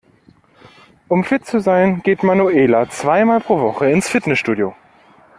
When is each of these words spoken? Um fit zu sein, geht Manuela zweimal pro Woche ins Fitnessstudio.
Um 1.09 1.23
fit 1.23 1.45
zu 1.45 1.59
sein, 1.61 2.01
geht 2.01 2.23
Manuela 2.23 2.89
zweimal 2.89 3.39
pro 3.39 3.59
Woche 3.59 3.91
ins 3.91 4.09
Fitnessstudio. 4.09 4.73